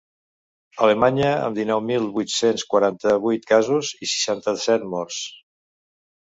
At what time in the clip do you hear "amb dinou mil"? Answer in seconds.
1.49-2.07